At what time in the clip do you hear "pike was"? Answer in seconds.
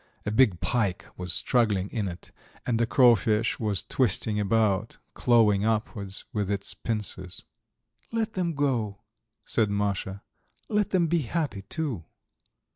0.61-1.31